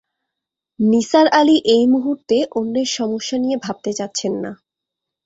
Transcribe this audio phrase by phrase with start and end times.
[0.79, 4.51] নিসার আলি এই মুহূর্তে অন্যের সমস্যা নিয়ে ভাবতে চাচ্ছেন না।